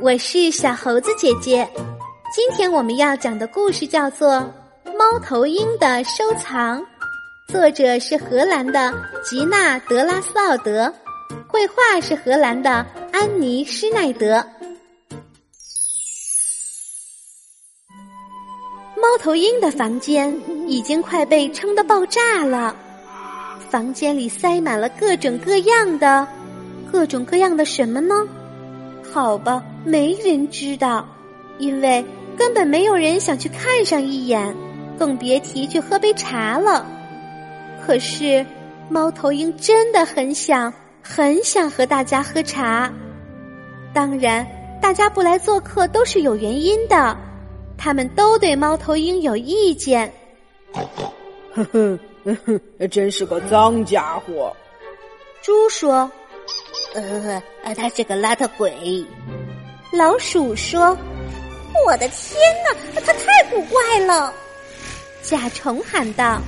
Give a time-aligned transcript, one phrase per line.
[0.00, 1.68] 我是小猴子姐姐。
[2.34, 4.28] 今天我们要讲的故事叫做
[4.96, 6.80] 《猫头鹰的收藏》，
[7.48, 8.92] 作者是荷兰的
[9.24, 10.92] 吉娜·德拉斯奥德，
[11.48, 14.44] 绘画是荷兰的安妮·施耐德。
[18.96, 20.34] 猫头鹰的房间
[20.68, 22.76] 已经快被撑得爆炸了，
[23.70, 26.26] 房间里塞满了各种各样的、
[26.92, 28.14] 各种各样的什么呢？
[29.12, 31.08] 好吧，没人知道，
[31.58, 32.04] 因为。
[32.38, 34.54] 根本没有人想去看上一眼，
[34.98, 36.84] 更别提去喝杯茶了。
[37.80, 38.44] 可是，
[38.90, 40.70] 猫头鹰真的很想、
[41.02, 42.92] 很想和大家喝茶。
[43.94, 44.46] 当然，
[44.82, 47.16] 大家不来做客都是有原因的，
[47.78, 50.12] 他们都对猫头鹰有意见。
[51.54, 54.54] 呵呵，真是个脏家伙。
[55.40, 56.10] 猪说
[56.92, 57.42] ：“呃，
[57.74, 59.02] 他是个邋遢鬼。”
[59.92, 60.96] 老鼠说。
[61.84, 64.32] 我的天哪，它太古怪了！
[65.22, 66.40] 甲虫喊道：“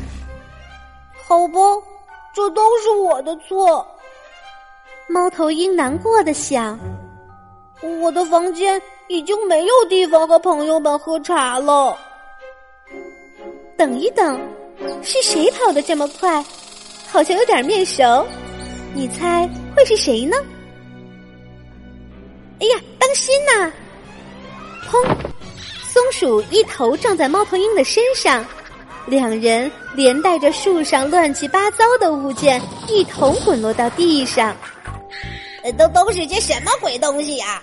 [1.22, 1.60] 好吧，
[2.32, 3.86] 这都是我的错。”
[5.06, 6.78] 猫头鹰难过的想
[8.00, 11.94] ：“我的房间已经没有地方和朋友们喝茶了。”
[13.76, 14.40] 等一等，
[15.02, 16.42] 是谁跑得这么快？
[17.06, 18.26] 好像有点面熟，
[18.94, 20.36] 你猜会是谁呢？
[22.60, 23.72] 哎呀，当心呐！
[24.86, 25.02] 砰！
[25.82, 28.44] 松鼠一头撞在猫头鹰的身上，
[29.06, 34.54] 两人连带着树上乱七八糟的物件一同滚落到地上。
[35.78, 37.62] 都都是些什么鬼东西呀？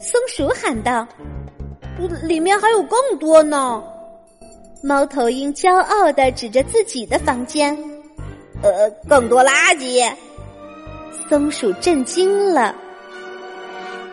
[0.00, 1.04] 松鼠喊道
[2.22, 3.82] ：“里面还有更多呢！”
[4.84, 7.76] 猫头鹰骄傲的指着自己的房间
[8.62, 10.08] ：“呃，更多垃圾。”
[11.28, 12.72] 松鼠震惊了：“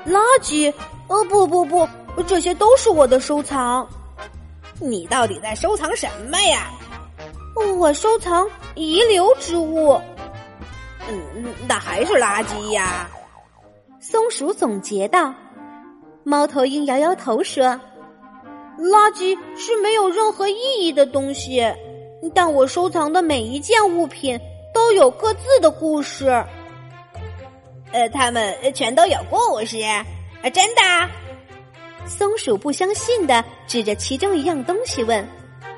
[0.08, 0.74] 垃圾？
[1.08, 1.88] 呃，不不不！”
[2.26, 3.88] 这些都是我的收藏，
[4.80, 6.72] 你到底在收藏什么呀？
[7.78, 10.00] 我收藏遗留之物。
[11.10, 13.10] 嗯，那还是垃圾呀。
[14.00, 15.34] 松鼠总结道。
[16.24, 17.64] 猫头鹰摇摇头说
[18.78, 21.66] ：“垃圾是没有任何意义的东西，
[22.34, 24.40] 但我收藏的每一件物品
[24.74, 26.44] 都有各自的故事。
[27.92, 30.06] 呃，他们全都有故事，啊
[30.54, 30.82] 真的。”
[32.08, 35.28] 松鼠不相信的指着其中一样东西问：“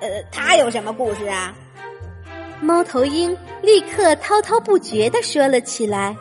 [0.02, 1.56] 呃，它有什么故事啊？”
[2.62, 6.16] 猫头鹰立刻滔滔不绝的说了起来：“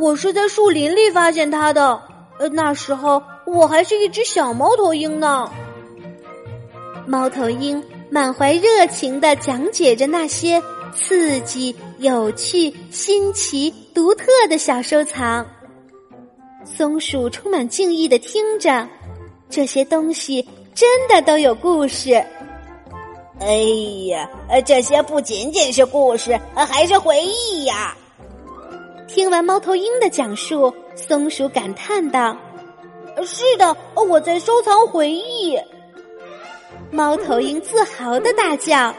[0.00, 2.00] 我是在树林里发现它的，
[2.38, 5.50] 呃，那时候我还是一只小猫头鹰呢。”
[7.06, 10.62] 猫头鹰满怀热情的讲解着那些
[10.94, 15.46] 刺激、有趣、新奇、独特的小收藏。
[16.64, 18.88] 松鼠充满敬意的听着。
[19.50, 22.14] 这些东西真的都有故事。
[23.40, 23.54] 哎
[24.08, 27.96] 呀，呃，这些不仅仅是故事，还是回忆呀！
[29.08, 32.36] 听完猫头鹰的讲述，松鼠感叹道
[33.26, 35.58] ：“是的，我在收藏回忆。”
[36.90, 38.94] 猫头鹰自豪的大叫：“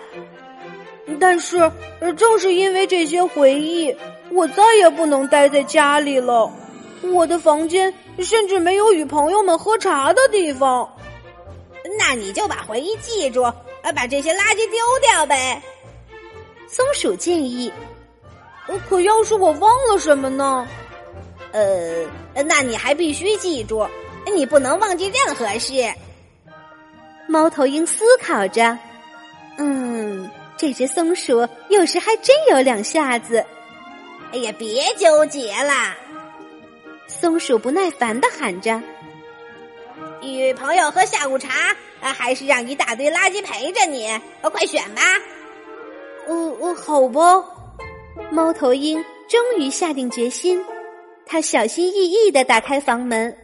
[1.19, 1.72] 但是，
[2.18, 3.96] 正是因为这些回忆，
[4.31, 6.52] 我再也不能待在家里了。”
[7.14, 10.90] 我的房间甚至没有与朋友们喝茶的地方，
[12.00, 13.44] 那你就把回忆记住，
[13.94, 15.62] 把这些垃圾丢掉呗。
[16.68, 17.72] 松鼠建议。
[18.88, 20.66] 可要是我忘了什么呢？
[21.52, 22.06] 呃，
[22.46, 23.85] 那你还必须记住，
[24.34, 25.74] 你不能忘记任何事。
[27.28, 28.78] 猫头鹰思考着，
[29.58, 29.92] 嗯，
[30.63, 33.46] 这只松鼠有时还真有两下子。
[34.31, 35.94] 哎呀，别纠结了。
[37.06, 38.81] 松鼠不耐烦的喊着
[40.23, 41.50] ：“与朋友喝下午茶，
[42.00, 44.07] 还是让一大堆垃圾陪着你？
[44.41, 45.02] 快选吧
[46.28, 47.44] ！”“哦哦，好吧。”
[48.31, 50.63] 猫头鹰终于下定决心，
[51.25, 53.35] 他小心翼翼的打开房门，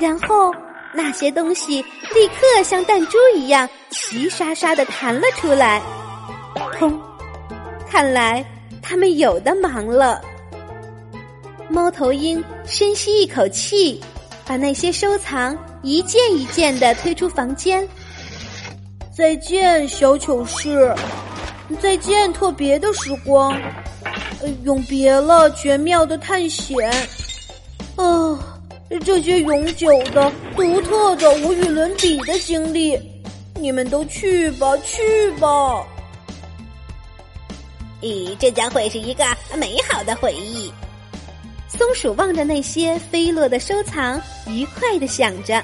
[0.00, 0.50] 然后
[0.94, 1.84] 那些东西
[2.14, 5.82] 立刻像弹珠一样齐刷刷的弹了出来。
[6.78, 6.98] 砰！
[7.88, 8.44] 看来
[8.82, 10.20] 他们有的忙了。
[11.68, 14.00] 猫头鹰深吸一口气，
[14.46, 17.86] 把那些收藏一件一件的推出房间。
[19.12, 20.94] 再见，小糗事；
[21.80, 23.58] 再见，特别的时光；
[24.62, 26.76] 永别了，绝妙的探险。
[27.96, 28.38] 啊，
[29.04, 32.96] 这些永久的、独特的、无与伦比的经历，
[33.54, 35.82] 你们都去吧，去吧。
[38.06, 39.24] 咦，这将会是一个
[39.56, 40.72] 美好的回忆。
[41.68, 45.62] 松鼠望着那些飞落的收藏，愉快的想着。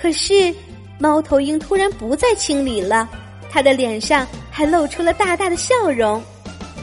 [0.00, 0.54] 可是，
[0.98, 3.08] 猫头鹰突然不再清理了，
[3.50, 6.22] 它的脸上还露出了大大的笑容。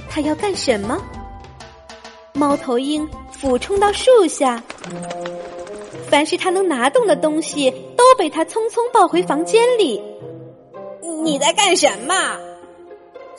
[0.09, 1.01] 它要干什么？
[2.33, 4.61] 猫头鹰俯冲到树下，
[6.09, 10.01] 凡是它能拿动的东西都被它匆匆抱回房间里。
[11.23, 12.13] 你在干什么？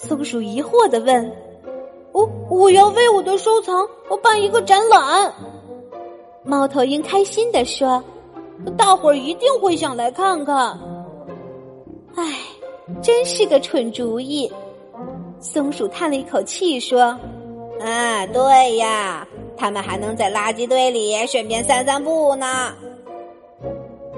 [0.06, 1.32] 松鼠疑惑的问。
[2.12, 5.34] 我我要为我的收藏我办一个展览。
[6.44, 8.04] 猫头鹰开心的说
[8.76, 10.78] ：“大伙儿一定会想来看看。”
[12.14, 12.38] 唉，
[13.02, 14.52] 真是个蠢主意。
[15.40, 17.18] 松鼠叹了一口气说
[17.80, 22.72] ：“啊，对呀，他们还能在垃圾堆里顺便散散步呢。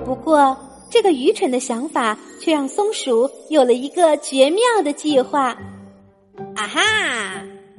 [0.04, 0.54] 不过，
[0.90, 5.56] 这个愚蠢的想法却让松鼠有了一个绝妙的计划。
[6.56, 6.80] 啊哈！”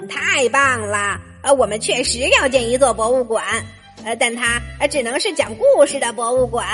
[0.07, 1.19] 太棒了！
[1.41, 3.43] 呃，我们确实要建一座博物馆，
[4.05, 6.65] 呃，但它只能是讲故事的博物馆。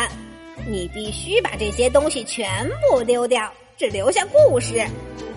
[0.67, 4.85] 你必须把这些东西全部丢掉，只留下故事。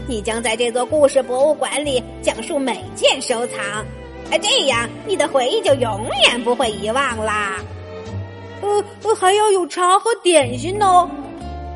[0.06, 3.64] 你将在这座故事博物馆里讲述每件收藏，
[4.30, 7.56] 啊，这样你的回忆就永远不会遗忘啦。
[8.62, 11.08] 呃，还要有茶和点心呢。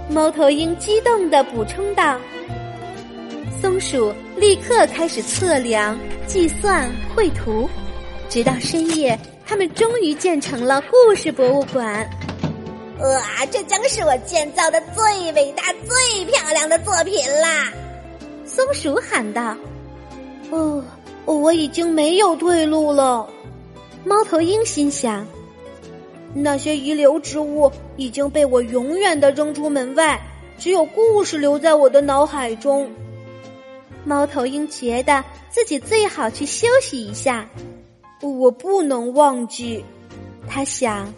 [0.09, 2.19] 猫头鹰激动的补充道。
[3.61, 7.69] 松鼠立刻开始测量、计算、绘图，
[8.31, 9.17] 直到深夜，
[9.47, 12.09] 他们终于建成了故事博物馆。
[13.01, 17.71] 哇，这将是我建造的最伟大、最漂亮的作品啦！
[18.47, 19.55] 松鼠喊道
[20.49, 20.83] ：“哦，
[21.27, 23.29] 我已经没有退路了。”
[24.05, 25.27] 猫头鹰心想
[26.33, 30.19] ：“那些遗留之物已经被我永远的扔出门外，
[30.59, 32.91] 只有故事留在我的脑海中。”
[34.05, 37.49] 猫头鹰觉得自己最好去休息一下。
[38.23, 39.85] 我不能忘记，
[40.49, 41.13] 他想，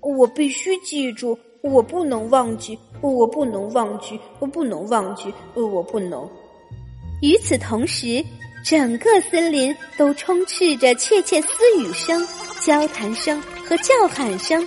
[0.00, 6.28] 我必须记住，我不能忘记，我不能忘记，我不能忘记，我不能。
[7.20, 8.24] 与此同时，
[8.64, 11.48] 整个森林都充斥着窃窃私
[11.78, 12.26] 语声、
[12.60, 14.64] 交谈声和叫喊声。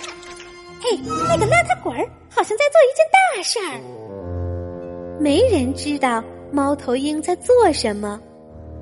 [0.80, 0.98] 嘿，
[1.28, 5.20] 那个邋遢鬼儿好像在做一件大事儿。
[5.20, 6.22] 没人知道。
[6.52, 8.20] 猫头鹰在做什么？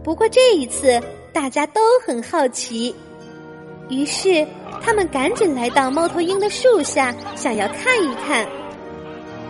[0.03, 1.01] 不过这一次
[1.33, 2.95] 大家都很好奇，
[3.89, 4.47] 于是
[4.83, 8.47] 他们赶紧来到猫头鹰的树下，想要看一看。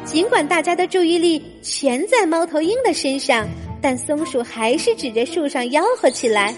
[0.04, 3.48] 尽管大家的注意力全在猫头鹰的身上，
[3.82, 6.54] 但松鼠还是指着树上吆喝起来：“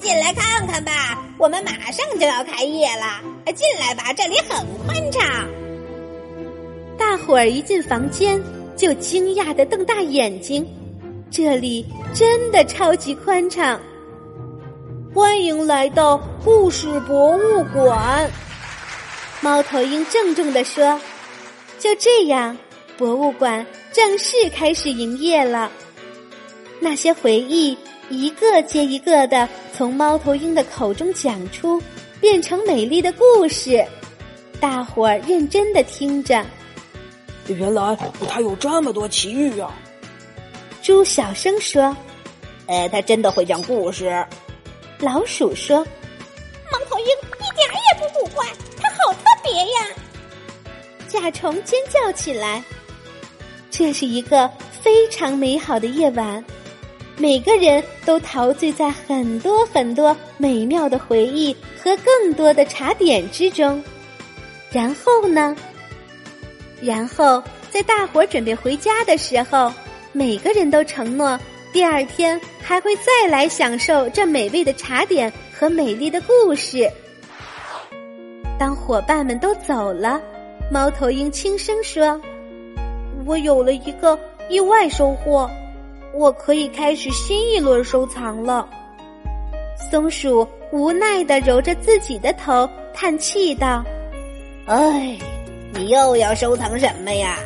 [0.00, 3.22] 进来看看吧，我们马上就要开业了！
[3.54, 5.48] 进来吧，这里很宽敞。”
[6.98, 8.42] 大伙儿一进房间。
[8.76, 10.66] 就惊讶的瞪大眼睛，
[11.30, 11.84] 这里
[12.14, 13.80] 真的超级宽敞。
[15.14, 18.30] 欢迎来到故事博物馆，
[19.40, 21.00] 猫头鹰郑重的说。
[21.78, 22.56] 就这样，
[22.98, 25.72] 博物馆正式开始营业了。
[26.78, 27.76] 那些回忆
[28.10, 31.82] 一个接一个的从猫头鹰的口中讲出，
[32.20, 33.82] 变成美丽的故事。
[34.60, 36.44] 大伙儿认真的听着。
[37.48, 37.96] 原来
[38.28, 39.72] 他有这么多奇遇啊！
[40.82, 41.96] 猪小声说
[42.66, 44.24] ：“呃，他真的会讲故事。”
[45.00, 45.78] 老鼠说
[46.72, 48.46] ：“猫头鹰一点也不古怪，
[48.80, 49.94] 它好特别呀！”
[51.08, 52.62] 甲虫尖叫起来。
[53.70, 54.50] 这是一个
[54.82, 56.44] 非常美好的夜晚，
[57.16, 63.82] 每个人都陶醉在很多很多美妙的回忆和更多的茶点之中。
[64.70, 65.54] 然后呢？
[66.80, 69.72] 然后，在大伙儿准备回家的时候，
[70.12, 71.38] 每个人都承诺
[71.72, 76.90] 第二天还会再来享受这美味的茶点和美丽的故事。
[78.58, 80.20] 当伙伴们都走了，
[80.70, 82.20] 猫头鹰轻声说
[83.26, 84.18] ：“我有了一个
[84.48, 85.50] 意外收获，
[86.14, 88.68] 我可以开始新一轮收藏了。”
[89.90, 93.84] 松鼠无奈的揉着自己的头，叹气道
[94.66, 95.18] ：“唉。”
[95.72, 97.38] 你又要收藏什么呀，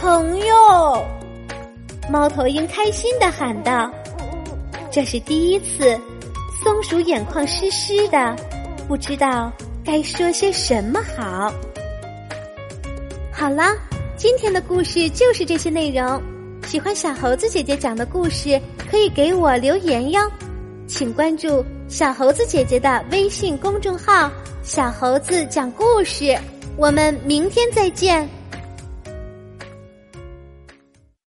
[0.00, 1.04] 朋友？
[2.08, 3.90] 猫头鹰开心的喊道
[4.90, 5.98] ：“这是第一次。”
[6.62, 8.34] 松鼠眼眶湿湿的，
[8.88, 9.52] 不知道
[9.84, 11.52] 该说些什么好。
[13.32, 13.76] 好了，
[14.16, 16.20] 今天的故事就是这些内容。
[16.66, 18.60] 喜欢小猴子姐姐讲的故事，
[18.90, 20.20] 可以给我留言哟。
[20.88, 24.30] 请关注小猴子姐姐的微信公众号
[24.64, 26.36] “小猴子讲故事”。
[26.78, 28.37] 我们明天再见。